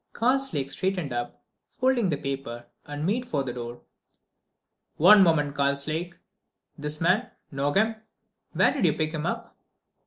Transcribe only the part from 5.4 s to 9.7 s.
Karslake.... This man, Nogam: where did you pick him up?"